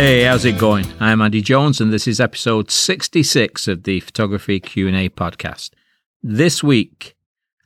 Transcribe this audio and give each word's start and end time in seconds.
Hey, 0.00 0.22
how's 0.22 0.46
it 0.46 0.56
going? 0.56 0.86
I'm 0.98 1.20
Andy 1.20 1.42
Jones 1.42 1.78
and 1.78 1.92
this 1.92 2.08
is 2.08 2.20
episode 2.20 2.70
66 2.70 3.68
of 3.68 3.82
the 3.82 4.00
Photography 4.00 4.58
Q&A 4.58 5.10
podcast. 5.10 5.72
This 6.22 6.62
week, 6.62 7.16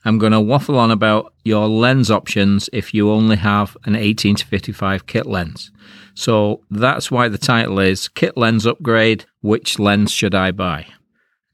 I'm 0.05 0.19
going 0.19 0.33
to 0.33 0.41
waffle 0.41 0.77
on 0.77 0.91
about 0.91 1.33
your 1.45 1.69
lens 1.69 2.11
options 2.11 2.69
if 2.73 2.93
you 2.93 3.09
only 3.13 3.37
have 3.37 3.77
an 3.85 3.95
18 3.95 4.35
to 4.35 4.47
55 4.47 5.07
kit 5.07 5.27
lens. 5.27 5.71
So 6.15 6.65
that's 6.73 7.09
why 7.09 7.29
the 7.29 7.39
title 7.39 7.79
is 7.79 8.09
Kit 8.09 8.37
Lens 8.37 8.67
Upgrade, 8.67 9.27
which 9.41 9.79
lens 9.79 10.11
should 10.11 10.35
I 10.35 10.51
buy? 10.51 10.89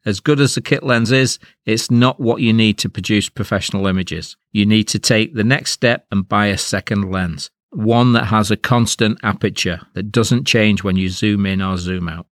As 0.07 0.21
good 0.21 0.41
as 0.41 0.55
the 0.55 0.63
kit 0.63 0.83
lens 0.83 1.13
is, 1.13 1.39
it's 1.67 1.91
not 1.91 2.21
what 2.21 2.41
you 2.41 2.55
need 2.55 2.79
to 2.79 2.89
produce 2.89 3.29
professional 3.29 3.87
images. 3.87 4.39
You 4.51 4.65
need 4.65 4.85
to 4.85 4.99
take 4.99 5.35
the 5.35 5.45
next 5.45 5.73
step 5.73 6.07
and 6.11 6.27
buy 6.27 6.47
a 6.47 6.57
second 6.57 7.11
lens 7.11 7.51
one 7.71 8.13
that 8.13 8.27
has 8.27 8.51
a 8.51 8.57
constant 8.57 9.19
aperture 9.23 9.81
that 9.95 10.13
doesn't 10.13 10.47
change 10.47 10.83
when 10.83 10.97
you 10.97 11.09
zoom 11.09 11.47
in 11.47 11.63
or 11.63 11.77
zoom 11.77 12.09
out. 12.09 12.27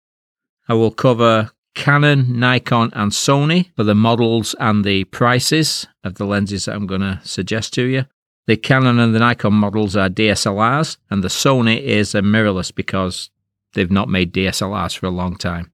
I 0.67 0.73
will 0.73 0.91
cover 0.91 1.51
Canon, 1.75 2.39
Nikon, 2.39 2.89
and 2.93 3.11
Sony 3.11 3.69
for 3.75 3.83
the 3.83 3.95
models 3.95 4.55
and 4.59 4.83
the 4.83 5.03
prices 5.05 5.87
of 6.03 6.15
the 6.15 6.25
lenses 6.25 6.65
that 6.65 6.75
I'm 6.75 6.87
going 6.87 7.01
to 7.01 7.21
suggest 7.23 7.73
to 7.73 7.83
you. 7.83 8.05
The 8.47 8.57
Canon 8.57 8.99
and 8.99 9.13
the 9.13 9.19
Nikon 9.19 9.53
models 9.53 9.95
are 9.95 10.09
DSLRs, 10.09 10.97
and 11.11 11.23
the 11.23 11.27
Sony 11.27 11.81
is 11.81 12.15
a 12.15 12.21
mirrorless 12.21 12.73
because 12.73 13.29
they've 13.73 13.91
not 13.91 14.09
made 14.09 14.33
DSLRs 14.33 14.97
for 14.97 15.05
a 15.05 15.11
long 15.11 15.35
time. 15.35 15.71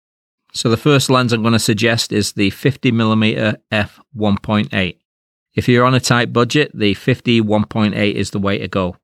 So 0.53 0.69
the 0.69 0.77
first 0.77 1.09
lens 1.09 1.33
I'm 1.33 1.41
going 1.41 1.53
to 1.53 1.59
suggest 1.59 2.11
is 2.11 2.33
the 2.33 2.51
50mm 2.51 3.57
f1.8. 3.71 4.97
If 5.55 5.69
you're 5.69 5.85
on 5.85 5.95
a 5.95 5.99
tight 5.99 6.33
budget, 6.33 6.71
the 6.77 6.95
50 6.95 7.41
1.8 7.41 8.13
is 8.13 8.31
the 8.31 8.39
way 8.39 8.57
to 8.57 8.67
go. 8.67 8.97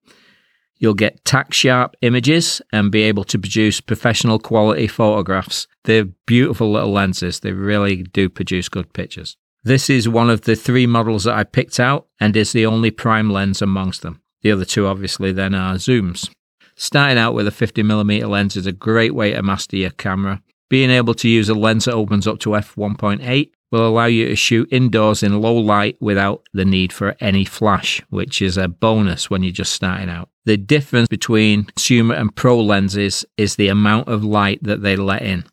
You'll 0.80 0.94
get 0.94 1.24
tack 1.26 1.54
sharp 1.54 1.96
images 2.02 2.62
and 2.72 2.92
be 2.92 3.03
able 3.03 3.26
to 3.26 3.38
produce 3.38 3.81
professional 3.81 4.40
quality 4.40 4.88
photographs. 4.88 5.67
They're 5.84 6.06
beautiful 6.26 6.72
little 6.72 6.92
lenses. 6.92 7.42
They 7.42 7.52
really 7.52 8.03
do 8.03 8.30
produce 8.30 8.70
good 8.70 8.92
pictures. 8.94 9.36
This 9.64 9.90
is 9.90 10.08
one 10.08 10.30
of 10.30 10.42
the 10.42 10.56
three 10.56 10.88
models 10.88 11.26
that 11.26 11.36
I 11.36 11.44
picked 11.44 11.81
out 11.81 12.08
and 12.20 12.36
is 12.36 12.53
the 12.53 12.66
only 12.66 12.92
prime 12.92 13.30
lens 13.30 13.62
amongst 13.62 14.02
them. 14.02 14.22
The 14.42 14.53
other 14.53 14.64
two, 14.64 14.88
obviously, 14.88 15.34
then 15.34 15.53
are 15.53 15.76
zooms. 15.76 16.30
Starting 16.76 17.18
out 17.18 17.34
with 17.34 17.46
a 17.46 17.52
50mm 17.52 18.28
lens 18.30 18.56
is 18.56 18.66
a 18.66 18.72
great 18.72 19.14
way 19.14 19.34
to 19.34 19.44
master 19.44 19.75
your 19.75 19.90
camera. 19.90 20.42
Being 20.70 20.92
able 20.92 21.14
to 21.16 21.28
use 21.28 21.50
a 21.50 21.53
lens 21.53 21.86
that 21.86 21.94
opens 21.94 22.25
up 22.25 22.40
to 22.40 22.52
f1.8 22.52 23.52
will 23.72 23.88
allow 23.88 24.06
you 24.06 24.28
to 24.28 24.36
shoot 24.36 24.72
indoors 24.72 25.22
in 25.22 25.42
low 25.42 25.56
light 25.56 25.98
without 26.00 26.44
the 26.53 26.66
need 26.66 26.94
for 26.94 27.16
any 27.20 27.44
flash, 27.44 28.02
which 28.09 28.42
is 28.42 28.58
a 28.58 28.70
bonus 28.70 29.30
when 29.30 29.44
you're 29.44 29.52
just 29.52 29.73
starting 29.73 30.09
out. 30.09 30.30
The 30.50 30.58
difference 30.58 31.08
between 31.08 31.66
consumer 31.66 32.16
and 32.16 32.36
pro 32.36 32.59
lenses 32.59 33.23
is 33.38 33.55
the 33.55 33.67
amount 33.67 34.08
of 34.08 34.23
light 34.23 34.58
that 34.64 34.81
they 34.81 34.95
let 34.95 35.22
in. 35.22 35.44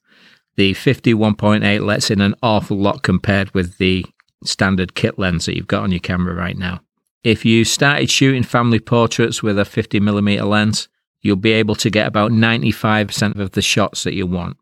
The 0.56 0.72
51.8 0.72 1.84
lets 1.84 2.10
in 2.10 2.22
an 2.22 2.34
awful 2.42 2.78
lot 2.78 3.02
compared 3.02 3.52
with 3.52 3.76
the 3.76 4.06
standard 4.42 4.94
kit 4.94 5.18
lens 5.18 5.44
that 5.44 5.54
you've 5.54 5.66
got 5.66 5.82
on 5.82 5.92
your 5.92 6.00
camera 6.00 6.34
right 6.34 6.56
now. 6.56 6.80
If 7.22 7.44
you 7.44 7.66
started 7.66 8.10
shooting 8.10 8.42
family 8.42 8.80
portraits 8.80 9.42
with 9.42 9.58
a 9.58 9.64
50mm 9.64 10.48
lens, 10.48 10.88
you'll 11.20 11.36
be 11.36 11.52
able 11.52 11.74
to 11.74 11.90
get 11.90 12.06
about 12.06 12.30
95% 12.30 13.38
of 13.38 13.50
the 13.50 13.60
shots 13.60 14.02
that 14.04 14.14
you 14.14 14.26
want 14.26 14.56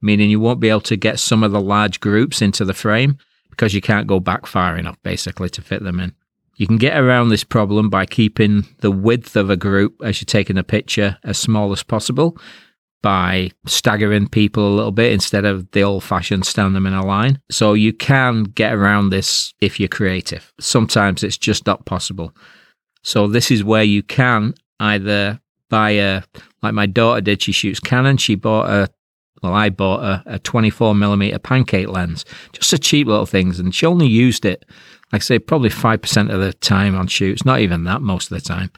meaning 0.00 0.30
you 0.30 0.38
won't 0.38 0.60
be 0.60 0.68
able 0.68 0.80
to 0.82 0.96
get 0.96 1.18
some 1.18 1.42
of 1.42 1.52
the 1.52 1.60
large 1.60 1.98
groups 2.00 2.42
into 2.42 2.64
the 2.64 2.74
frame 2.74 3.18
because 3.50 3.74
you 3.74 3.80
can't 3.80 4.06
go 4.06 4.20
back 4.20 4.46
far 4.46 4.76
enough 4.76 4.96
basically 5.02 5.48
to 5.50 5.62
fit 5.62 5.82
them 5.82 5.98
in. 5.98 6.14
You 6.58 6.66
can 6.66 6.76
get 6.76 6.98
around 6.98 7.28
this 7.28 7.44
problem 7.44 7.88
by 7.88 8.04
keeping 8.04 8.66
the 8.80 8.90
width 8.90 9.36
of 9.36 9.48
a 9.48 9.56
group 9.56 9.94
as 10.04 10.20
you're 10.20 10.26
taking 10.26 10.58
a 10.58 10.64
picture 10.64 11.16
as 11.22 11.38
small 11.38 11.72
as 11.72 11.84
possible 11.84 12.36
by 13.00 13.52
staggering 13.64 14.26
people 14.26 14.66
a 14.66 14.74
little 14.74 14.90
bit 14.90 15.12
instead 15.12 15.44
of 15.44 15.70
the 15.70 15.82
old 15.82 16.02
fashioned 16.02 16.44
stand 16.44 16.74
them 16.74 16.84
in 16.84 16.94
a 16.94 17.06
line. 17.06 17.40
So 17.48 17.74
you 17.74 17.92
can 17.92 18.42
get 18.42 18.74
around 18.74 19.10
this 19.10 19.54
if 19.60 19.78
you're 19.78 19.88
creative. 19.88 20.52
Sometimes 20.58 21.22
it's 21.22 21.38
just 21.38 21.64
not 21.64 21.86
possible. 21.86 22.34
So 23.02 23.28
this 23.28 23.52
is 23.52 23.62
where 23.62 23.84
you 23.84 24.02
can 24.02 24.54
either 24.80 25.40
buy 25.70 25.90
a, 25.90 26.22
like 26.60 26.74
my 26.74 26.86
daughter 26.86 27.20
did, 27.20 27.40
she 27.40 27.52
shoots 27.52 27.78
Canon. 27.78 28.16
She 28.16 28.34
bought 28.34 28.68
a 28.68 28.88
well, 29.42 29.54
I 29.54 29.70
bought 29.70 30.02
a, 30.02 30.22
a 30.26 30.38
24 30.40 30.96
millimeter 30.96 31.38
pancake 31.38 31.88
lens, 31.88 32.24
just 32.52 32.72
a 32.72 32.78
cheap 32.78 33.06
little 33.06 33.26
things, 33.26 33.60
and 33.60 33.72
she 33.72 33.86
only 33.86 34.08
used 34.08 34.44
it, 34.44 34.64
like 35.12 35.22
I 35.22 35.24
say, 35.24 35.38
probably 35.38 35.70
5% 35.70 36.32
of 36.32 36.40
the 36.40 36.52
time 36.52 36.94
on 36.94 37.06
shoots, 37.06 37.44
not 37.44 37.60
even 37.60 37.84
that 37.84 38.02
most 38.02 38.30
of 38.30 38.36
the 38.36 38.46
time. 38.46 38.70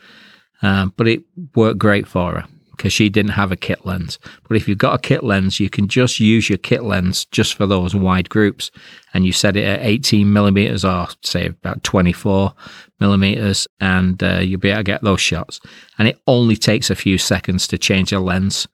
Um, 0.63 0.93
but 0.97 1.09
it 1.09 1.23
worked 1.55 1.79
great 1.79 2.07
for 2.07 2.35
her 2.35 2.45
because 2.77 2.93
she 2.93 3.11
didn't 3.11 3.33
have 3.33 3.53
a 3.53 3.57
kit 3.57 3.85
lens. 3.85 4.19
But 4.49 4.57
if 4.57 4.67
you've 4.67 4.79
got 4.79 4.95
a 4.95 4.99
kit 4.99 5.23
lens, 5.23 5.61
you 5.61 5.69
can 5.69 5.87
just 5.87 6.19
use 6.19 6.49
your 6.49 6.57
kit 6.57 6.83
lens 6.83 7.27
just 7.27 7.55
for 7.55 7.67
those 7.67 7.95
wide 7.95 8.31
groups. 8.31 8.71
And 9.13 9.27
you 9.27 9.33
set 9.33 9.57
it 9.57 9.65
at 9.65 9.83
18 9.83 10.33
millimeters 10.33 10.83
or 10.85 11.09
say 11.23 11.47
about 11.47 11.83
24 11.83 12.55
millimeters, 12.99 13.69
and 13.81 14.23
uh, 14.23 14.39
you'll 14.39 14.61
be 14.61 14.71
able 14.71 14.79
to 14.79 14.85
get 14.85 15.03
those 15.03 15.21
shots. 15.21 15.61
And 15.99 16.09
it 16.09 16.19
only 16.27 16.57
takes 16.57 16.89
a 16.89 16.95
few 16.95 17.19
seconds 17.19 17.67
to 17.69 17.77
change 17.77 18.13
a 18.13 18.21
lens 18.21 18.67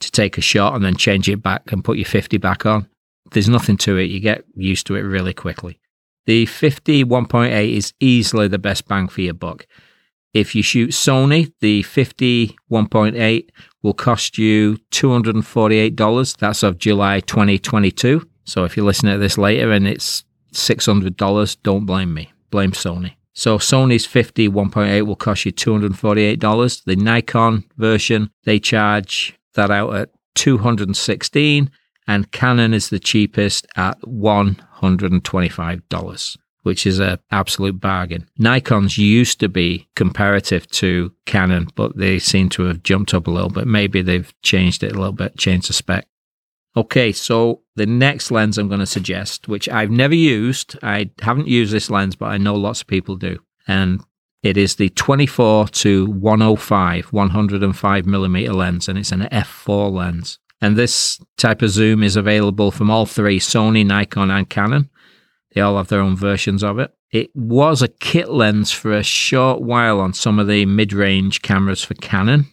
to 0.00 0.10
take 0.10 0.36
a 0.36 0.40
shot 0.40 0.74
and 0.74 0.84
then 0.84 0.96
change 0.96 1.28
it 1.28 1.42
back 1.42 1.70
and 1.70 1.84
put 1.84 1.96
your 1.96 2.06
50 2.06 2.38
back 2.38 2.66
on. 2.66 2.88
There's 3.30 3.48
nothing 3.48 3.76
to 3.78 3.96
it. 3.96 4.10
You 4.10 4.20
get 4.20 4.44
used 4.56 4.86
to 4.88 4.96
it 4.96 5.02
really 5.02 5.32
quickly. 5.32 5.78
The 6.26 6.46
50 6.46 7.04
1.8 7.04 7.76
is 7.76 7.92
easily 8.00 8.48
the 8.48 8.58
best 8.58 8.88
bang 8.88 9.08
for 9.08 9.20
your 9.20 9.34
buck. 9.34 9.66
If 10.32 10.54
you 10.54 10.62
shoot 10.62 10.90
Sony, 10.90 11.52
the 11.60 11.82
50 11.82 12.56
1.8 12.70 13.48
will 13.82 13.94
cost 13.94 14.36
you 14.38 14.78
$248. 14.90 16.36
That's 16.38 16.62
of 16.62 16.78
July 16.78 17.20
2022. 17.20 18.28
So 18.44 18.64
if 18.64 18.76
you're 18.76 18.86
listening 18.86 19.14
to 19.14 19.18
this 19.18 19.38
later 19.38 19.70
and 19.70 19.86
it's 19.86 20.24
$600, 20.52 21.56
don't 21.62 21.86
blame 21.86 22.14
me. 22.14 22.32
Blame 22.50 22.72
Sony. 22.72 23.14
So 23.32 23.58
Sony's 23.58 24.06
50 24.06 24.48
1.8 24.48 25.06
will 25.06 25.16
cost 25.16 25.44
you 25.44 25.52
$248. 25.52 26.84
The 26.84 26.96
Nikon 26.96 27.64
version, 27.76 28.30
they 28.44 28.58
charge 28.58 29.38
that 29.54 29.70
out 29.70 29.94
at 29.94 30.10
216 30.34 31.70
and 32.06 32.30
Canon 32.30 32.74
is 32.74 32.90
the 32.90 32.98
cheapest 32.98 33.66
at 33.76 33.98
$125, 34.02 36.36
which 36.62 36.86
is 36.86 36.98
an 36.98 37.18
absolute 37.30 37.80
bargain. 37.80 38.28
Nikon's 38.38 38.98
used 38.98 39.40
to 39.40 39.48
be 39.48 39.88
comparative 39.96 40.68
to 40.72 41.14
Canon, 41.26 41.68
but 41.74 41.96
they 41.96 42.18
seem 42.18 42.50
to 42.50 42.64
have 42.64 42.82
jumped 42.82 43.14
up 43.14 43.26
a 43.26 43.30
little 43.30 43.48
bit. 43.50 43.66
Maybe 43.66 44.02
they've 44.02 44.34
changed 44.42 44.82
it 44.82 44.92
a 44.92 44.98
little 44.98 45.12
bit, 45.12 45.38
changed 45.38 45.68
the 45.68 45.72
spec. 45.72 46.06
Okay, 46.76 47.12
so 47.12 47.62
the 47.76 47.86
next 47.86 48.32
lens 48.32 48.58
I'm 48.58 48.68
going 48.68 48.80
to 48.80 48.86
suggest, 48.86 49.46
which 49.46 49.68
I've 49.68 49.92
never 49.92 50.14
used, 50.14 50.76
I 50.82 51.10
haven't 51.22 51.46
used 51.46 51.72
this 51.72 51.88
lens, 51.88 52.16
but 52.16 52.26
I 52.26 52.36
know 52.36 52.56
lots 52.56 52.80
of 52.80 52.88
people 52.88 53.14
do. 53.16 53.38
And 53.68 54.00
it 54.42 54.56
is 54.56 54.74
the 54.76 54.88
24 54.90 55.68
to 55.68 56.06
105, 56.06 57.12
105 57.12 58.06
millimeter 58.06 58.52
lens, 58.52 58.88
and 58.88 58.98
it's 58.98 59.12
an 59.12 59.28
f4 59.30 59.92
lens. 59.92 60.40
And 60.60 60.76
this 60.76 61.20
type 61.36 61.62
of 61.62 61.70
zoom 61.70 62.02
is 62.02 62.16
available 62.16 62.70
from 62.70 62.90
all 62.90 63.06
three 63.06 63.38
Sony, 63.38 63.84
Nikon, 63.84 64.30
and 64.30 64.48
Canon. 64.48 64.88
They 65.54 65.60
all 65.60 65.76
have 65.76 65.88
their 65.88 66.00
own 66.00 66.16
versions 66.16 66.62
of 66.62 66.78
it. 66.78 66.92
It 67.10 67.30
was 67.34 67.80
a 67.80 67.88
kit 67.88 68.30
lens 68.30 68.72
for 68.72 68.92
a 68.92 69.02
short 69.02 69.60
while 69.60 70.00
on 70.00 70.12
some 70.14 70.38
of 70.38 70.48
the 70.48 70.66
mid 70.66 70.92
range 70.92 71.42
cameras 71.42 71.84
for 71.84 71.94
Canon 71.94 72.46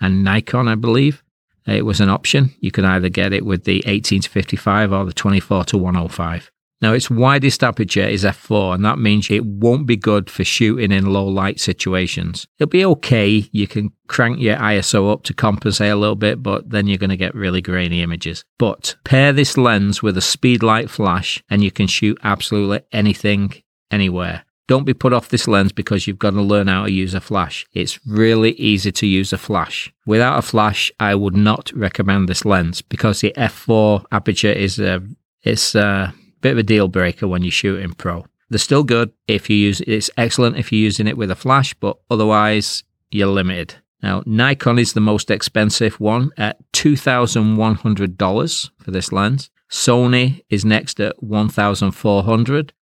and 0.00 0.22
Nikon, 0.22 0.68
I 0.68 0.76
believe. 0.76 1.22
It 1.66 1.86
was 1.86 2.00
an 2.00 2.10
option. 2.10 2.54
You 2.60 2.70
could 2.70 2.84
either 2.84 3.08
get 3.08 3.32
it 3.32 3.44
with 3.44 3.64
the 3.64 3.82
18 3.86 4.22
to 4.22 4.30
55 4.30 4.92
or 4.92 5.04
the 5.04 5.12
24 5.12 5.64
to 5.64 5.78
105. 5.78 6.50
Now, 6.80 6.92
its 6.92 7.08
widest 7.08 7.64
aperture 7.64 8.02
is 8.06 8.24
f4, 8.24 8.74
and 8.74 8.84
that 8.84 8.98
means 8.98 9.30
it 9.30 9.44
won't 9.44 9.86
be 9.86 9.96
good 9.96 10.28
for 10.28 10.44
shooting 10.44 10.92
in 10.92 11.06
low 11.06 11.26
light 11.26 11.60
situations. 11.60 12.46
It'll 12.58 12.70
be 12.70 12.84
okay. 12.84 13.48
You 13.52 13.66
can 13.66 13.92
crank 14.06 14.40
your 14.40 14.56
ISO 14.56 15.10
up 15.10 15.22
to 15.24 15.34
compensate 15.34 15.92
a 15.92 15.96
little 15.96 16.16
bit, 16.16 16.42
but 16.42 16.68
then 16.68 16.86
you're 16.86 16.98
going 16.98 17.10
to 17.10 17.16
get 17.16 17.34
really 17.34 17.62
grainy 17.62 18.02
images. 18.02 18.44
But 18.58 18.96
pair 19.04 19.32
this 19.32 19.56
lens 19.56 20.02
with 20.02 20.18
a 20.18 20.20
speedlight 20.20 20.90
flash, 20.90 21.42
and 21.48 21.64
you 21.64 21.70
can 21.70 21.86
shoot 21.86 22.18
absolutely 22.22 22.80
anything, 22.92 23.54
anywhere. 23.90 24.44
Don't 24.66 24.84
be 24.84 24.94
put 24.94 25.12
off 25.12 25.28
this 25.28 25.46
lens 25.46 25.72
because 25.72 26.06
you've 26.06 26.18
got 26.18 26.30
to 26.30 26.40
learn 26.40 26.68
how 26.68 26.84
to 26.84 26.90
use 26.90 27.12
a 27.12 27.20
flash. 27.20 27.66
It's 27.72 28.00
really 28.06 28.52
easy 28.52 28.92
to 28.92 29.06
use 29.06 29.32
a 29.32 29.38
flash. 29.38 29.92
Without 30.06 30.38
a 30.38 30.42
flash, 30.42 30.90
I 30.98 31.14
would 31.14 31.36
not 31.36 31.70
recommend 31.74 32.28
this 32.28 32.46
lens 32.46 32.80
because 32.80 33.20
the 33.20 33.34
f4 33.36 34.06
aperture 34.10 34.52
is 34.52 34.78
a, 34.78 35.02
it's 35.42 35.74
a, 35.74 36.14
bit 36.44 36.52
of 36.52 36.58
a 36.58 36.62
deal 36.62 36.88
breaker 36.88 37.26
when 37.26 37.42
you 37.42 37.50
shoot 37.50 37.80
in 37.80 37.94
pro. 37.94 38.26
They're 38.50 38.58
still 38.58 38.84
good 38.84 39.10
if 39.26 39.48
you 39.48 39.56
use 39.56 39.80
it's 39.80 40.10
excellent 40.18 40.58
if 40.58 40.70
you're 40.70 40.78
using 40.90 41.06
it 41.06 41.16
with 41.16 41.30
a 41.30 41.34
flash, 41.34 41.72
but 41.72 41.96
otherwise 42.10 42.84
you're 43.10 43.28
limited. 43.28 43.76
Now, 44.02 44.22
Nikon 44.26 44.78
is 44.78 44.92
the 44.92 45.00
most 45.00 45.30
expensive 45.30 45.98
one 45.98 46.32
at 46.36 46.58
$2,100 46.74 48.70
for 48.78 48.90
this 48.90 49.10
lens. 49.10 49.50
Sony 49.70 50.44
is 50.50 50.66
next 50.66 51.00
at 51.00 51.22
1,400 51.22 52.72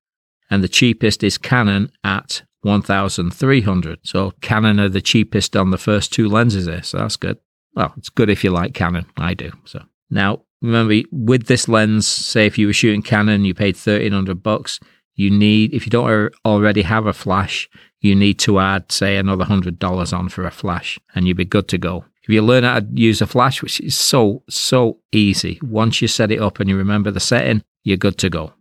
and 0.51 0.65
the 0.65 0.69
cheapest 0.69 1.23
is 1.23 1.39
Canon 1.39 1.93
at 2.03 2.43
1,300. 2.63 4.01
So 4.03 4.33
Canon 4.41 4.81
are 4.81 4.89
the 4.89 5.01
cheapest 5.01 5.57
on 5.57 5.71
the 5.71 5.79
first 5.79 6.13
two 6.13 6.29
lenses 6.29 6.67
here, 6.67 6.83
so 6.83 6.99
that's 6.99 7.17
good. 7.17 7.39
well, 7.75 7.95
it's 7.97 8.09
good 8.09 8.29
if 8.29 8.43
you 8.43 8.51
like 8.51 8.75
Canon. 8.75 9.07
I 9.17 9.35
do. 9.35 9.53
So 9.65 9.85
now 10.11 10.43
remember 10.63 11.03
with 11.11 11.47
this 11.47 11.69
lens, 11.69 12.07
say 12.07 12.47
if 12.47 12.57
you 12.59 12.67
were 12.67 12.73
shooting 12.73 13.03
Canon, 13.03 13.45
you 13.45 13.55
paid 13.55 13.77
thirteen 13.77 14.13
hundred 14.13 14.43
bucks. 14.43 14.81
You 15.15 15.31
need 15.31 15.75
if 15.75 15.87
you 15.87 15.91
don't 15.91 16.33
already 16.45 16.83
have 16.83 17.07
a 17.07 17.13
flash, 17.13 17.69
you 18.01 18.15
need 18.15 18.39
to 18.41 18.59
add 18.59 18.91
say 18.91 19.17
another 19.17 19.45
hundred 19.45 19.79
dollars 19.79 20.13
on 20.13 20.29
for 20.29 20.47
a 20.47 20.51
flash, 20.51 20.99
and 21.15 21.27
you'll 21.27 21.37
be 21.37 21.45
good 21.45 21.69
to 21.69 21.79
go. 21.79 22.05
If 22.23 22.29
you 22.29 22.41
learn 22.41 22.65
how 22.65 22.81
to 22.81 22.87
use 22.95 23.21
a 23.21 23.27
flash, 23.27 23.63
which 23.63 23.81
is 23.81 23.97
so 23.97 24.43
so 24.49 24.99
easy, 25.11 25.59
once 25.63 26.01
you 26.01 26.09
set 26.09 26.31
it 26.31 26.41
up 26.41 26.61
and 26.61 26.71
you 26.71 26.77
remember 26.77 27.11
the 27.11 27.21
setting, 27.21 27.63
you're 27.85 27.97
good 27.97 28.19
to 28.19 28.31
go. 28.31 28.53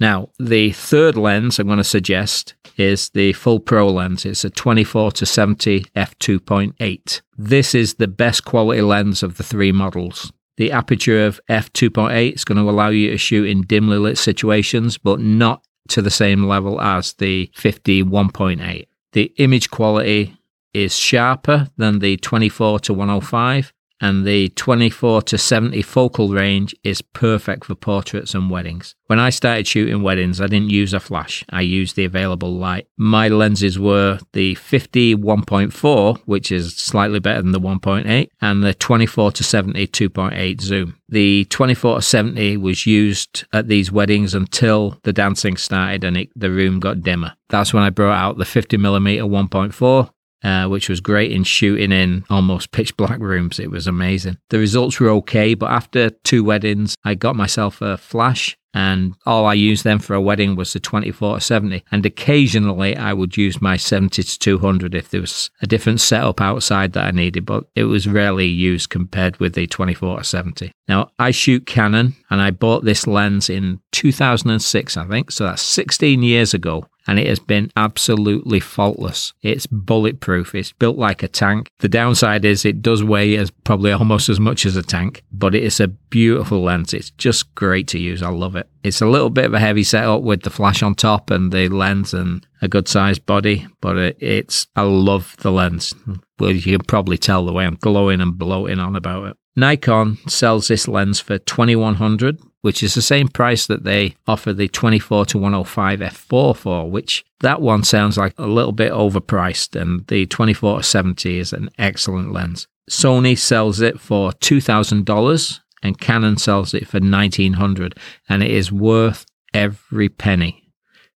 Now, 0.00 0.30
the 0.38 0.70
third 0.70 1.16
lens 1.16 1.58
I'm 1.58 1.66
going 1.66 1.78
to 1.78 1.84
suggest 1.84 2.54
is 2.76 3.10
the 3.10 3.32
full 3.32 3.58
pro 3.58 3.88
lens. 3.88 4.24
It's 4.24 4.44
a 4.44 4.50
24 4.50 5.12
to 5.12 5.26
70 5.26 5.80
f2.8. 5.96 7.20
This 7.36 7.74
is 7.74 7.94
the 7.94 8.06
best 8.06 8.44
quality 8.44 8.80
lens 8.80 9.24
of 9.24 9.36
the 9.36 9.42
three 9.42 9.72
models. 9.72 10.32
The 10.58 10.72
aperture 10.72 11.24
of 11.24 11.40
f2.8 11.48 12.34
is 12.34 12.44
going 12.44 12.58
to 12.58 12.68
allow 12.68 12.88
you 12.88 13.10
to 13.12 13.16
shoot 13.16 13.48
in 13.48 13.62
dimly 13.62 13.96
lit 13.96 14.18
situations, 14.18 14.98
but 14.98 15.20
not 15.20 15.62
to 15.90 16.02
the 16.02 16.10
same 16.10 16.44
level 16.46 16.80
as 16.80 17.14
the 17.14 17.50
50 17.54 18.02
1.8. 18.02 18.86
The 19.12 19.32
image 19.38 19.70
quality 19.70 20.36
is 20.74 20.96
sharper 20.98 21.70
than 21.76 22.00
the 22.00 22.16
24 22.16 22.80
to 22.80 22.92
105, 22.92 23.72
and 24.00 24.26
the 24.26 24.48
24 24.50 25.22
to 25.22 25.38
70 25.38 25.82
focal 25.82 26.28
range 26.28 26.74
is 26.84 27.02
perfect 27.02 27.64
for 27.64 27.74
portraits 27.74 28.34
and 28.34 28.50
weddings. 28.50 28.94
When 29.06 29.18
I 29.18 29.30
started 29.30 29.66
shooting 29.66 30.02
weddings, 30.02 30.40
I 30.40 30.46
didn't 30.46 30.70
use 30.70 30.92
a 30.92 31.00
flash. 31.00 31.44
I 31.50 31.62
used 31.62 31.96
the 31.96 32.04
available 32.04 32.54
light. 32.54 32.86
My 32.96 33.28
lenses 33.28 33.78
were 33.78 34.18
the 34.32 34.54
50 34.56 35.16
1.4, 35.16 36.18
which 36.26 36.52
is 36.52 36.76
slightly 36.76 37.18
better 37.18 37.42
than 37.42 37.52
the 37.52 37.60
1.8, 37.60 38.28
and 38.40 38.62
the 38.62 38.74
24 38.74 39.32
to 39.32 39.44
70 39.44 39.86
2.8 39.86 40.60
zoom. 40.60 40.96
The 41.08 41.46
24 41.46 41.96
to 41.96 42.02
70 42.02 42.56
was 42.58 42.86
used 42.86 43.44
at 43.52 43.68
these 43.68 43.90
weddings 43.90 44.34
until 44.34 44.98
the 45.04 45.12
dancing 45.12 45.56
started 45.56 46.04
and 46.04 46.18
it, 46.18 46.30
the 46.36 46.50
room 46.50 46.80
got 46.80 47.00
dimmer. 47.00 47.32
That's 47.48 47.72
when 47.72 47.82
I 47.82 47.90
brought 47.90 48.18
out 48.18 48.36
the 48.36 48.44
50 48.44 48.76
millimeter 48.76 49.24
1.4 49.24 50.10
uh, 50.42 50.66
which 50.66 50.88
was 50.88 51.00
great 51.00 51.32
in 51.32 51.44
shooting 51.44 51.92
in 51.92 52.24
almost 52.30 52.72
pitch 52.72 52.96
black 52.96 53.18
rooms. 53.18 53.58
It 53.58 53.70
was 53.70 53.86
amazing. 53.86 54.38
The 54.50 54.58
results 54.58 55.00
were 55.00 55.10
okay, 55.10 55.54
but 55.54 55.70
after 55.70 56.10
two 56.10 56.44
weddings, 56.44 56.94
I 57.04 57.14
got 57.14 57.36
myself 57.36 57.80
a 57.80 57.96
flash 57.96 58.56
and 58.74 59.14
all 59.24 59.46
I 59.46 59.54
used 59.54 59.84
then 59.84 59.98
for 59.98 60.14
a 60.14 60.20
wedding 60.20 60.54
was 60.54 60.72
the 60.72 60.80
24 60.80 61.36
to 61.36 61.40
70. 61.40 61.84
And 61.90 62.04
occasionally 62.04 62.96
I 62.96 63.12
would 63.12 63.36
use 63.36 63.62
my 63.62 63.76
70 63.76 64.22
to 64.22 64.38
200 64.38 64.94
if 64.94 65.08
there 65.08 65.20
was 65.20 65.50
a 65.62 65.66
different 65.66 66.00
setup 66.00 66.40
outside 66.40 66.92
that 66.92 67.06
I 67.06 67.10
needed, 67.10 67.46
but 67.46 67.64
it 67.74 67.84
was 67.84 68.06
rarely 68.06 68.46
used 68.46 68.90
compared 68.90 69.38
with 69.40 69.54
the 69.54 69.66
24 69.66 70.18
to 70.18 70.24
70. 70.24 70.72
Now 70.86 71.10
I 71.18 71.30
shoot 71.30 71.66
Canon 71.66 72.14
and 72.30 72.40
I 72.40 72.50
bought 72.50 72.84
this 72.84 73.06
lens 73.06 73.48
in 73.48 73.80
2006, 73.92 74.96
I 74.96 75.06
think. 75.06 75.30
So 75.30 75.44
that's 75.44 75.62
16 75.62 76.22
years 76.22 76.52
ago 76.54 76.86
and 77.08 77.18
it 77.18 77.26
has 77.26 77.38
been 77.38 77.72
absolutely 77.74 78.60
faultless. 78.60 79.32
It's 79.42 79.66
bulletproof. 79.66 80.54
It's 80.54 80.72
built 80.72 80.98
like 80.98 81.22
a 81.22 81.28
tank. 81.28 81.70
The 81.78 81.88
downside 81.88 82.44
is 82.44 82.66
it 82.66 82.82
does 82.82 83.02
weigh 83.02 83.36
as 83.36 83.50
probably 83.50 83.92
almost 83.92 84.28
as 84.28 84.38
much 84.38 84.66
as 84.66 84.76
a 84.76 84.82
tank, 84.82 85.24
but 85.32 85.54
it 85.54 85.64
is 85.64 85.80
a 85.80 85.88
beautiful 85.88 86.62
lens. 86.62 86.92
It's 86.92 87.10
just 87.10 87.54
great 87.54 87.88
to 87.88 87.98
use. 87.98 88.22
I 88.22 88.28
love 88.28 88.56
it. 88.56 88.68
It's 88.84 89.00
a 89.00 89.06
little 89.06 89.30
bit 89.30 89.46
of 89.46 89.54
a 89.54 89.58
heavy 89.58 89.84
setup 89.84 90.22
with 90.22 90.42
the 90.42 90.50
flash 90.50 90.82
on 90.82 90.94
top 90.94 91.30
and 91.30 91.50
the 91.50 91.68
lens 91.70 92.12
and 92.12 92.46
a 92.60 92.68
good 92.68 92.88
sized 92.88 93.24
body, 93.24 93.66
but 93.80 93.96
it's, 93.96 94.66
I 94.76 94.82
love 94.82 95.34
the 95.38 95.50
lens. 95.50 95.94
Well, 96.38 96.52
you 96.52 96.76
can 96.76 96.86
probably 96.86 97.16
tell 97.16 97.46
the 97.46 97.52
way 97.52 97.64
I'm 97.64 97.76
glowing 97.76 98.20
and 98.20 98.36
bloating 98.36 98.80
on 98.80 98.96
about 98.96 99.28
it. 99.28 99.36
Nikon 99.56 100.18
sells 100.28 100.68
this 100.68 100.86
lens 100.86 101.18
for 101.18 101.38
2100 101.38 102.38
which 102.62 102.82
is 102.82 102.94
the 102.94 103.02
same 103.02 103.28
price 103.28 103.66
that 103.66 103.84
they 103.84 104.16
offer 104.26 104.52
the 104.52 104.68
24 104.68 105.26
to 105.26 105.38
105 105.38 106.00
f4 106.00 106.56
for, 106.56 106.90
which 106.90 107.24
that 107.40 107.60
one 107.60 107.84
sounds 107.84 108.18
like 108.18 108.34
a 108.38 108.46
little 108.46 108.72
bit 108.72 108.92
overpriced, 108.92 109.80
and 109.80 110.06
the 110.08 110.26
24 110.26 110.78
to 110.78 110.82
70 110.82 111.38
is 111.38 111.52
an 111.52 111.70
excellent 111.78 112.32
lens. 112.32 112.66
Sony 112.90 113.36
sells 113.36 113.80
it 113.80 114.00
for 114.00 114.32
$2,000 114.32 115.60
and 115.82 116.00
Canon 116.00 116.36
sells 116.36 116.74
it 116.74 116.88
for 116.88 116.98
1900 116.98 117.96
and 118.28 118.42
it 118.42 118.50
is 118.50 118.72
worth 118.72 119.26
every 119.52 120.08
penny. 120.08 120.72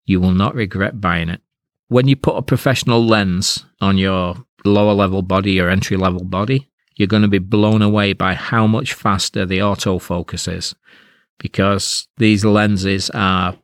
You 0.05 0.19
will 0.19 0.33
not 0.33 0.53
regret 0.53 0.99
buying 0.99 1.29
it. 1.29 1.41
When 1.87 2.07
you 2.07 2.15
put 2.15 2.35
a 2.35 2.41
professional 2.41 3.05
lens 3.05 3.65
on 3.79 3.97
your 3.97 4.35
lower 4.65 4.93
level 4.93 5.21
body 5.21 5.59
or 5.59 5.69
entry 5.69 5.97
level 5.97 6.23
body, 6.23 6.69
you're 6.95 7.07
going 7.07 7.21
to 7.23 7.27
be 7.27 7.39
blown 7.39 7.81
away 7.81 8.13
by 8.13 8.33
how 8.33 8.67
much 8.67 8.93
faster 8.93 9.45
the 9.45 9.59
autofocus 9.59 10.51
is 10.53 10.75
because 11.41 12.07
these 12.17 12.45
lenses 12.45 13.09
are, 13.11 13.57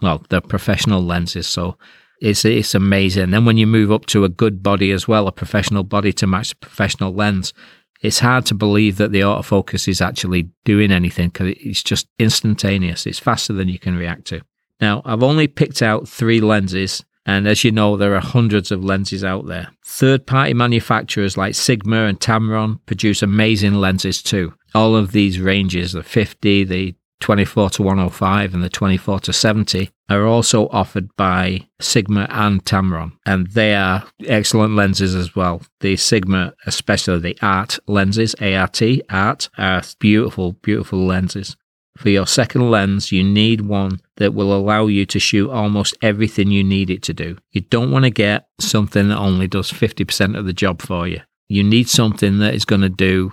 well, 0.00 0.24
they're 0.28 0.40
professional 0.40 1.02
lenses. 1.02 1.46
So 1.46 1.78
it's, 2.20 2.44
it's 2.44 2.74
amazing. 2.74 3.24
And 3.24 3.34
then 3.34 3.44
when 3.44 3.56
you 3.56 3.66
move 3.66 3.92
up 3.92 4.06
to 4.06 4.24
a 4.24 4.28
good 4.28 4.62
body 4.62 4.90
as 4.90 5.06
well, 5.06 5.28
a 5.28 5.32
professional 5.32 5.84
body 5.84 6.12
to 6.14 6.26
match 6.26 6.50
the 6.50 6.56
professional 6.56 7.14
lens, 7.14 7.54
it's 8.02 8.18
hard 8.18 8.44
to 8.46 8.54
believe 8.54 8.96
that 8.96 9.12
the 9.12 9.20
autofocus 9.20 9.86
is 9.86 10.00
actually 10.00 10.50
doing 10.64 10.90
anything 10.90 11.28
because 11.28 11.54
it's 11.60 11.82
just 11.82 12.08
instantaneous. 12.18 13.06
It's 13.06 13.20
faster 13.20 13.52
than 13.52 13.68
you 13.68 13.78
can 13.78 13.96
react 13.96 14.24
to. 14.26 14.42
Now, 14.80 15.02
I've 15.04 15.22
only 15.22 15.46
picked 15.46 15.80
out 15.80 16.08
three 16.08 16.40
lenses, 16.40 17.04
and 17.24 17.46
as 17.46 17.62
you 17.62 17.70
know, 17.70 17.96
there 17.96 18.16
are 18.16 18.20
hundreds 18.20 18.72
of 18.72 18.84
lenses 18.84 19.22
out 19.22 19.46
there. 19.46 19.68
Third 19.86 20.26
party 20.26 20.54
manufacturers 20.54 21.36
like 21.36 21.54
Sigma 21.54 22.06
and 22.06 22.18
Tamron 22.18 22.80
produce 22.86 23.22
amazing 23.22 23.74
lenses 23.74 24.20
too. 24.20 24.52
All 24.74 24.96
of 24.96 25.12
these 25.12 25.38
ranges, 25.38 25.92
the 25.92 26.02
50, 26.02 26.64
the 26.64 26.96
24 27.22 27.70
to 27.70 27.82
105 27.82 28.52
and 28.52 28.62
the 28.62 28.68
24 28.68 29.20
to 29.20 29.32
70 29.32 29.90
are 30.10 30.26
also 30.26 30.68
offered 30.68 31.08
by 31.16 31.66
Sigma 31.80 32.26
and 32.28 32.64
Tamron, 32.64 33.12
and 33.24 33.46
they 33.52 33.74
are 33.74 34.04
excellent 34.26 34.74
lenses 34.74 35.14
as 35.14 35.34
well. 35.34 35.62
The 35.80 35.96
Sigma, 35.96 36.52
especially 36.66 37.20
the 37.20 37.38
ART 37.40 37.78
lenses, 37.86 38.34
ART, 38.34 38.82
ART, 39.08 39.48
are 39.56 39.82
beautiful, 40.00 40.52
beautiful 40.52 41.06
lenses. 41.06 41.56
For 41.96 42.08
your 42.08 42.26
second 42.26 42.70
lens, 42.70 43.12
you 43.12 43.22
need 43.22 43.60
one 43.60 44.00
that 44.16 44.34
will 44.34 44.52
allow 44.52 44.86
you 44.86 45.06
to 45.06 45.20
shoot 45.20 45.50
almost 45.50 45.96
everything 46.02 46.50
you 46.50 46.64
need 46.64 46.90
it 46.90 47.02
to 47.04 47.14
do. 47.14 47.38
You 47.52 47.60
don't 47.60 47.92
want 47.92 48.04
to 48.04 48.10
get 48.10 48.48
something 48.58 49.08
that 49.08 49.18
only 49.18 49.46
does 49.46 49.70
50% 49.70 50.36
of 50.36 50.46
the 50.46 50.52
job 50.52 50.82
for 50.82 51.06
you. 51.06 51.20
You 51.48 51.62
need 51.62 51.88
something 51.88 52.38
that 52.38 52.54
is 52.54 52.64
going 52.64 52.80
to 52.80 52.88
do 52.88 53.32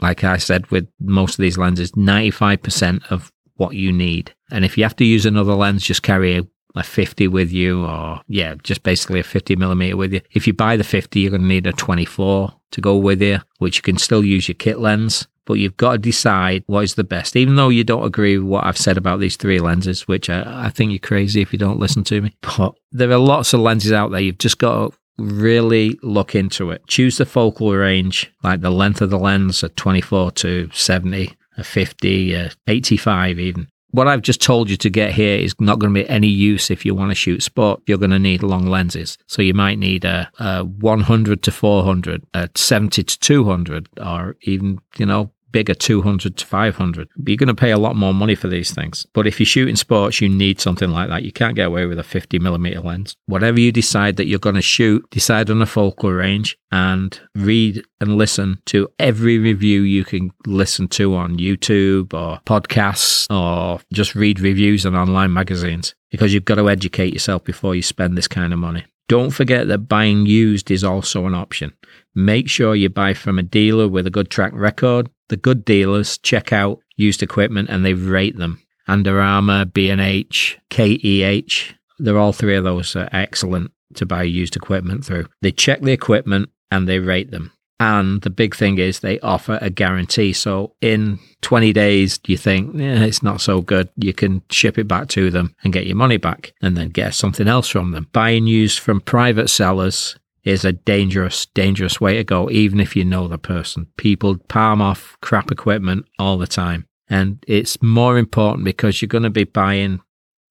like 0.00 0.24
I 0.24 0.36
said 0.36 0.70
with 0.70 0.88
most 1.00 1.38
of 1.38 1.42
these 1.42 1.58
lenses, 1.58 1.92
95% 1.92 3.10
of 3.10 3.32
what 3.56 3.74
you 3.74 3.92
need. 3.92 4.34
And 4.50 4.64
if 4.64 4.78
you 4.78 4.84
have 4.84 4.96
to 4.96 5.04
use 5.04 5.26
another 5.26 5.54
lens, 5.54 5.82
just 5.82 6.02
carry 6.02 6.38
a, 6.38 6.42
a 6.74 6.82
50 6.82 7.28
with 7.28 7.52
you 7.52 7.84
or 7.84 8.20
yeah, 8.28 8.54
just 8.62 8.82
basically 8.82 9.20
a 9.20 9.24
50 9.24 9.56
millimeter 9.56 9.96
with 9.96 10.12
you. 10.12 10.20
If 10.32 10.46
you 10.46 10.54
buy 10.54 10.76
the 10.76 10.84
50, 10.84 11.20
you're 11.20 11.30
going 11.30 11.42
to 11.42 11.48
need 11.48 11.66
a 11.66 11.72
24 11.72 12.52
to 12.70 12.80
go 12.80 12.96
with 12.96 13.20
you, 13.20 13.40
which 13.58 13.76
you 13.76 13.82
can 13.82 13.98
still 13.98 14.24
use 14.24 14.48
your 14.48 14.54
kit 14.54 14.78
lens. 14.78 15.26
But 15.44 15.54
you've 15.54 15.78
got 15.78 15.92
to 15.92 15.98
decide 15.98 16.62
what 16.66 16.84
is 16.84 16.94
the 16.94 17.04
best. 17.04 17.34
Even 17.34 17.56
though 17.56 17.70
you 17.70 17.82
don't 17.82 18.04
agree 18.04 18.36
with 18.36 18.46
what 18.46 18.66
I've 18.66 18.76
said 18.76 18.98
about 18.98 19.18
these 19.18 19.36
three 19.36 19.60
lenses, 19.60 20.06
which 20.06 20.28
I, 20.28 20.66
I 20.66 20.68
think 20.68 20.90
you're 20.92 20.98
crazy 20.98 21.40
if 21.40 21.54
you 21.54 21.58
don't 21.58 21.78
listen 21.80 22.04
to 22.04 22.20
me. 22.20 22.36
But 22.42 22.74
there 22.92 23.10
are 23.10 23.16
lots 23.16 23.54
of 23.54 23.60
lenses 23.60 23.90
out 23.90 24.10
there. 24.10 24.20
You've 24.20 24.36
just 24.36 24.58
got 24.58 24.90
to 24.90 24.97
really 25.18 25.98
look 26.02 26.34
into 26.34 26.70
it. 26.70 26.86
Choose 26.86 27.18
the 27.18 27.26
focal 27.26 27.72
range, 27.72 28.32
like 28.42 28.60
the 28.60 28.70
length 28.70 29.02
of 29.02 29.10
the 29.10 29.18
lens 29.18 29.62
a 29.62 29.68
24 29.68 30.30
to 30.32 30.70
70, 30.72 31.36
a 31.56 31.64
50, 31.64 32.34
a 32.34 32.50
85 32.66 33.38
even. 33.38 33.68
What 33.90 34.06
I've 34.06 34.22
just 34.22 34.42
told 34.42 34.68
you 34.68 34.76
to 34.76 34.90
get 34.90 35.12
here 35.12 35.38
is 35.38 35.54
not 35.58 35.78
going 35.78 35.94
to 35.94 36.02
be 36.02 36.08
any 36.08 36.28
use 36.28 36.70
if 36.70 36.84
you 36.84 36.94
want 36.94 37.10
to 37.10 37.14
shoot 37.14 37.42
sport. 37.42 37.80
You're 37.86 37.98
going 37.98 38.10
to 38.10 38.18
need 38.18 38.42
long 38.42 38.66
lenses. 38.66 39.16
So 39.26 39.40
you 39.40 39.54
might 39.54 39.78
need 39.78 40.04
a, 40.04 40.30
a 40.38 40.62
100 40.62 41.42
to 41.42 41.50
400, 41.50 42.26
a 42.34 42.50
70 42.54 43.02
to 43.02 43.18
200, 43.18 43.88
or 43.98 44.36
even, 44.42 44.80
you 44.98 45.06
know, 45.06 45.32
bigger 45.50 45.74
200 45.74 46.36
to 46.36 46.46
500. 46.46 47.08
You're 47.26 47.36
going 47.36 47.48
to 47.48 47.54
pay 47.54 47.70
a 47.70 47.78
lot 47.78 47.96
more 47.96 48.14
money 48.14 48.34
for 48.34 48.48
these 48.48 48.72
things. 48.72 49.06
But 49.12 49.26
if 49.26 49.40
you 49.40 49.46
shoot 49.46 49.68
in 49.68 49.76
sports, 49.76 50.20
you 50.20 50.28
need 50.28 50.60
something 50.60 50.90
like 50.90 51.08
that. 51.08 51.22
You 51.22 51.32
can't 51.32 51.54
get 51.54 51.66
away 51.66 51.86
with 51.86 51.98
a 51.98 52.04
50 52.04 52.38
millimeter 52.38 52.80
lens. 52.80 53.16
Whatever 53.26 53.60
you 53.60 53.72
decide 53.72 54.16
that 54.16 54.26
you're 54.26 54.38
going 54.38 54.54
to 54.54 54.62
shoot, 54.62 55.08
decide 55.10 55.50
on 55.50 55.62
a 55.62 55.66
focal 55.66 56.12
range 56.12 56.56
and 56.70 57.18
read 57.34 57.82
and 58.00 58.16
listen 58.16 58.60
to 58.66 58.88
every 58.98 59.38
review 59.38 59.82
you 59.82 60.04
can 60.04 60.30
listen 60.46 60.88
to 60.88 61.14
on 61.14 61.38
YouTube 61.38 62.12
or 62.12 62.40
podcasts 62.46 63.26
or 63.30 63.80
just 63.92 64.14
read 64.14 64.40
reviews 64.40 64.84
on 64.84 64.94
online 64.94 65.32
magazines 65.32 65.94
because 66.10 66.32
you've 66.34 66.44
got 66.44 66.56
to 66.56 66.68
educate 66.68 67.12
yourself 67.12 67.44
before 67.44 67.74
you 67.74 67.82
spend 67.82 68.16
this 68.16 68.28
kind 68.28 68.52
of 68.52 68.58
money. 68.58 68.84
Don't 69.08 69.30
forget 69.30 69.68
that 69.68 69.88
buying 69.88 70.26
used 70.26 70.70
is 70.70 70.84
also 70.84 71.24
an 71.24 71.34
option. 71.34 71.72
Make 72.14 72.50
sure 72.50 72.74
you 72.74 72.90
buy 72.90 73.14
from 73.14 73.38
a 73.38 73.42
dealer 73.42 73.88
with 73.88 74.06
a 74.06 74.10
good 74.10 74.30
track 74.30 74.52
record 74.54 75.08
the 75.28 75.36
good 75.36 75.64
dealers 75.64 76.18
check 76.18 76.52
out 76.52 76.80
used 76.96 77.22
equipment 77.22 77.68
and 77.70 77.84
they 77.84 77.94
rate 77.94 78.36
them. 78.36 78.60
Adorama, 78.88 79.72
B&H, 79.72 80.58
KEH, 80.70 81.74
they're 81.98 82.18
all 82.18 82.32
three 82.32 82.56
of 82.56 82.64
those 82.64 82.96
are 82.96 83.08
excellent 83.12 83.70
to 83.94 84.06
buy 84.06 84.22
used 84.22 84.56
equipment 84.56 85.04
through. 85.04 85.26
They 85.42 85.52
check 85.52 85.80
the 85.80 85.92
equipment 85.92 86.50
and 86.70 86.88
they 86.88 86.98
rate 86.98 87.30
them. 87.30 87.52
And 87.80 88.22
the 88.22 88.30
big 88.30 88.56
thing 88.56 88.78
is 88.78 89.00
they 89.00 89.20
offer 89.20 89.58
a 89.60 89.70
guarantee. 89.70 90.32
So 90.32 90.74
in 90.80 91.20
20 91.42 91.72
days, 91.72 92.18
you 92.26 92.36
think 92.36 92.74
it's 92.74 93.22
not 93.22 93.40
so 93.40 93.60
good. 93.60 93.88
You 93.96 94.12
can 94.12 94.42
ship 94.50 94.78
it 94.78 94.88
back 94.88 95.08
to 95.10 95.30
them 95.30 95.54
and 95.62 95.72
get 95.72 95.86
your 95.86 95.96
money 95.96 96.16
back 96.16 96.52
and 96.60 96.76
then 96.76 96.88
get 96.88 97.14
something 97.14 97.46
else 97.46 97.68
from 97.68 97.92
them. 97.92 98.08
Buying 98.12 98.48
used 98.48 98.80
from 98.80 99.00
private 99.00 99.48
sellers 99.48 100.18
is 100.44 100.64
a 100.64 100.72
dangerous, 100.72 101.46
dangerous 101.46 102.00
way 102.00 102.16
to 102.16 102.24
go, 102.24 102.50
even 102.50 102.80
if 102.80 102.96
you 102.96 103.04
know 103.04 103.28
the 103.28 103.38
person. 103.38 103.86
People 103.96 104.38
palm 104.48 104.80
off 104.80 105.16
crap 105.20 105.50
equipment 105.50 106.06
all 106.18 106.38
the 106.38 106.46
time. 106.46 106.86
And 107.08 107.42
it's 107.46 107.82
more 107.82 108.18
important 108.18 108.64
because 108.64 109.00
you're 109.00 109.08
going 109.08 109.22
to 109.22 109.30
be 109.30 109.44
buying, 109.44 110.00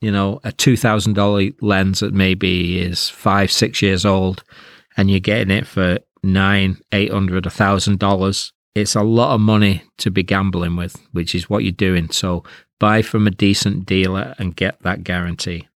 you 0.01 0.11
know, 0.11 0.39
a 0.43 0.51
$2,000 0.51 1.55
lens 1.61 1.99
that 1.99 2.13
maybe 2.13 2.79
is 2.79 3.09
five, 3.09 3.51
six 3.51 3.81
years 3.81 4.05
old 4.05 4.43
and 4.97 5.09
you're 5.11 5.19
getting 5.19 5.55
it 5.55 5.67
for 5.67 5.99
nine, 6.23 6.77
eight 6.91 7.11
hundred, 7.11 7.45
a 7.45 7.51
thousand 7.51 7.99
dollars. 7.99 8.51
It's 8.75 8.95
a 8.95 9.03
lot 9.03 9.33
of 9.33 9.41
money 9.41 9.83
to 9.99 10.11
be 10.11 10.23
gambling 10.23 10.75
with, 10.75 10.97
which 11.11 11.33
is 11.33 11.49
what 11.49 11.63
you're 11.63 11.71
doing. 11.71 12.09
So 12.09 12.43
buy 12.79 13.01
from 13.01 13.25
a 13.25 13.31
decent 13.31 13.85
dealer 13.85 14.35
and 14.37 14.55
get 14.55 14.81
that 14.83 15.03
guarantee. 15.03 15.67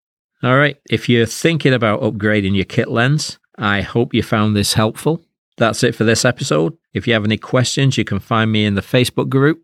All 0.43 0.57
right. 0.57 0.77
If 0.89 1.07
you're 1.07 1.25
thinking 1.25 1.73
about 1.73 2.01
upgrading 2.01 2.55
your 2.55 2.65
kit 2.65 2.89
lens, 2.89 3.39
I 3.61 3.81
hope 3.81 4.13
you 4.13 4.23
found 4.23 4.55
this 4.55 4.73
helpful. 4.73 5.23
That's 5.57 5.83
it 5.83 5.93
for 5.93 6.03
this 6.03 6.25
episode. 6.25 6.75
If 6.93 7.07
you 7.07 7.13
have 7.13 7.23
any 7.23 7.37
questions, 7.37 7.97
you 7.97 8.03
can 8.03 8.19
find 8.19 8.51
me 8.51 8.65
in 8.65 8.73
the 8.73 8.81
Facebook 8.81 9.29
group 9.29 9.61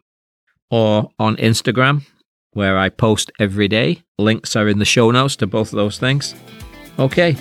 or 0.69 1.09
on 1.17 1.35
Instagram, 1.37 2.05
where 2.51 2.77
I 2.77 2.89
post 2.89 3.31
every 3.39 3.67
day. 3.67 4.03
Links 4.19 4.55
are 4.55 4.67
in 4.67 4.77
the 4.77 4.85
show 4.85 5.09
notes 5.09 5.35
to 5.37 5.47
both 5.47 5.73
of 5.73 5.77
those 5.77 5.97
things. 5.97 6.35
Okay. 6.99 7.31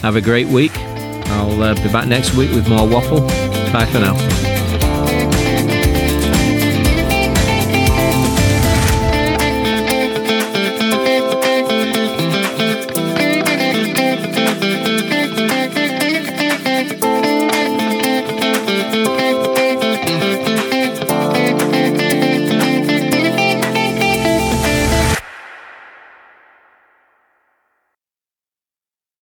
Have 0.00 0.16
a 0.16 0.22
great 0.22 0.46
week. 0.46 0.72
I'll 0.76 1.62
uh, 1.62 1.74
be 1.74 1.92
back 1.92 2.08
next 2.08 2.34
week 2.34 2.50
with 2.52 2.68
more 2.68 2.88
waffle. 2.88 3.20
Bye 3.70 3.86
for 3.92 3.98
now. 3.98 4.47